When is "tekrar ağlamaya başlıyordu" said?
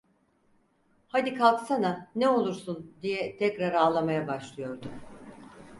3.37-4.87